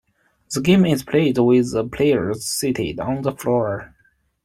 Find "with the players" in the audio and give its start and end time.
1.37-2.43